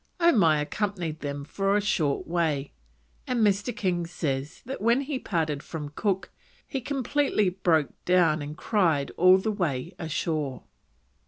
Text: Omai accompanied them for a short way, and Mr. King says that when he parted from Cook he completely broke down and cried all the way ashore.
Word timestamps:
Omai 0.19 0.59
accompanied 0.63 1.19
them 1.19 1.45
for 1.45 1.77
a 1.77 1.79
short 1.79 2.25
way, 2.27 2.73
and 3.27 3.45
Mr. 3.45 3.71
King 3.77 4.07
says 4.07 4.63
that 4.65 4.81
when 4.81 5.01
he 5.01 5.19
parted 5.19 5.61
from 5.61 5.89
Cook 5.89 6.31
he 6.65 6.81
completely 6.81 7.49
broke 7.49 7.93
down 8.03 8.41
and 8.41 8.57
cried 8.57 9.11
all 9.15 9.37
the 9.37 9.51
way 9.51 9.93
ashore. 9.99 10.63